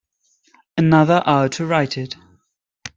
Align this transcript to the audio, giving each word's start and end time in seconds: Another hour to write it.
Another 0.79 1.21
hour 1.27 1.47
to 1.49 1.65
write 1.67 1.95
it. 1.95 2.15